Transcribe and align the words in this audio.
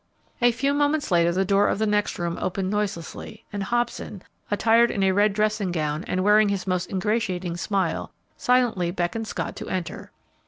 A 0.41 0.51
few 0.51 0.73
moments 0.73 1.11
later 1.11 1.31
the 1.31 1.45
door 1.45 1.67
of 1.67 1.77
the 1.77 1.85
next 1.85 2.17
room 2.17 2.39
opened 2.41 2.71
noiselessly 2.71 3.45
and 3.53 3.61
Hobson, 3.61 4.23
attired 4.49 4.89
in 4.89 5.03
a 5.03 5.11
red 5.11 5.31
dressing 5.31 5.71
gown 5.71 6.03
and 6.05 6.23
wearing 6.23 6.49
his 6.49 6.65
most 6.65 6.89
ingratiating 6.89 7.55
smile, 7.55 8.11
silently 8.35 8.89
beckoned 8.89 9.27
Scott 9.27 9.55
to 9.57 9.69
enter. 9.69 10.09